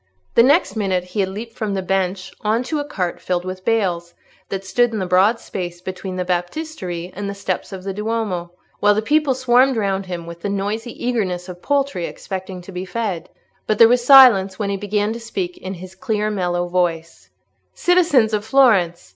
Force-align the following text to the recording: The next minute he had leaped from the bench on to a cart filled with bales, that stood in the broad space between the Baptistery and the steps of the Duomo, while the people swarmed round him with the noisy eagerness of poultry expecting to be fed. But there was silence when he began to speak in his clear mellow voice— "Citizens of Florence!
The 0.33 0.41
next 0.41 0.75
minute 0.75 1.03
he 1.03 1.19
had 1.19 1.29
leaped 1.29 1.53
from 1.53 1.75
the 1.75 1.83
bench 1.83 2.31
on 2.41 2.63
to 2.63 2.79
a 2.79 2.83
cart 2.83 3.21
filled 3.21 3.45
with 3.45 3.63
bales, 3.63 4.15
that 4.49 4.65
stood 4.65 4.91
in 4.91 4.97
the 4.97 5.05
broad 5.05 5.39
space 5.39 5.79
between 5.79 6.15
the 6.15 6.25
Baptistery 6.25 7.13
and 7.15 7.29
the 7.29 7.35
steps 7.35 7.71
of 7.71 7.83
the 7.83 7.93
Duomo, 7.93 8.51
while 8.79 8.95
the 8.95 9.03
people 9.03 9.35
swarmed 9.35 9.77
round 9.77 10.07
him 10.07 10.25
with 10.25 10.41
the 10.41 10.49
noisy 10.49 10.93
eagerness 11.07 11.47
of 11.47 11.61
poultry 11.61 12.05
expecting 12.07 12.63
to 12.63 12.71
be 12.71 12.83
fed. 12.83 13.29
But 13.67 13.77
there 13.77 13.87
was 13.87 14.03
silence 14.03 14.57
when 14.57 14.71
he 14.71 14.75
began 14.77 15.13
to 15.13 15.19
speak 15.19 15.55
in 15.59 15.75
his 15.75 15.93
clear 15.93 16.31
mellow 16.31 16.67
voice— 16.67 17.29
"Citizens 17.75 18.33
of 18.33 18.43
Florence! 18.43 19.09